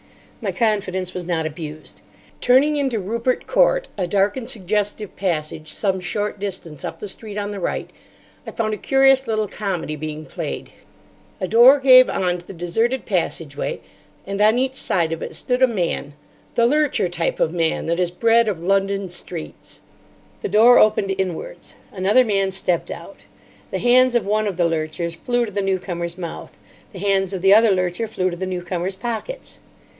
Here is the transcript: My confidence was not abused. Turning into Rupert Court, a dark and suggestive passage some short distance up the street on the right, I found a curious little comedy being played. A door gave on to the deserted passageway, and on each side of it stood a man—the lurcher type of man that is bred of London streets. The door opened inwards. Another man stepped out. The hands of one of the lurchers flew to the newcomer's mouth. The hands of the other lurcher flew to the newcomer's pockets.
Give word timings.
My 0.43 0.51
confidence 0.51 1.13
was 1.13 1.25
not 1.25 1.45
abused. 1.45 2.01
Turning 2.41 2.75
into 2.75 2.97
Rupert 2.97 3.45
Court, 3.45 3.87
a 3.99 4.07
dark 4.07 4.35
and 4.35 4.49
suggestive 4.49 5.15
passage 5.15 5.67
some 5.71 5.99
short 5.99 6.39
distance 6.39 6.83
up 6.83 6.99
the 6.99 7.07
street 7.07 7.37
on 7.37 7.51
the 7.51 7.59
right, 7.59 7.87
I 8.47 8.49
found 8.49 8.73
a 8.73 8.77
curious 8.77 9.27
little 9.27 9.47
comedy 9.47 9.95
being 9.95 10.25
played. 10.25 10.71
A 11.39 11.47
door 11.47 11.77
gave 11.79 12.09
on 12.09 12.39
to 12.39 12.47
the 12.47 12.53
deserted 12.55 13.05
passageway, 13.05 13.79
and 14.25 14.41
on 14.41 14.57
each 14.57 14.73
side 14.73 15.11
of 15.13 15.21
it 15.21 15.35
stood 15.35 15.61
a 15.61 15.67
man—the 15.67 16.65
lurcher 16.65 17.07
type 17.07 17.39
of 17.39 17.53
man 17.53 17.85
that 17.85 17.99
is 17.99 18.09
bred 18.09 18.47
of 18.47 18.63
London 18.63 19.07
streets. 19.09 19.83
The 20.41 20.49
door 20.49 20.79
opened 20.79 21.13
inwards. 21.15 21.75
Another 21.91 22.25
man 22.25 22.49
stepped 22.49 22.89
out. 22.89 23.25
The 23.69 23.77
hands 23.77 24.15
of 24.15 24.25
one 24.25 24.47
of 24.47 24.57
the 24.57 24.65
lurchers 24.65 25.13
flew 25.13 25.45
to 25.45 25.51
the 25.51 25.61
newcomer's 25.61 26.17
mouth. 26.17 26.57
The 26.93 26.97
hands 26.99 27.33
of 27.33 27.43
the 27.43 27.53
other 27.53 27.69
lurcher 27.69 28.07
flew 28.07 28.31
to 28.31 28.35
the 28.35 28.47
newcomer's 28.47 28.95
pockets. 28.95 29.59